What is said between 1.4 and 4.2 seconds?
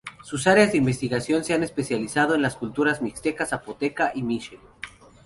se han especializado en las culturas mixteca, zapoteca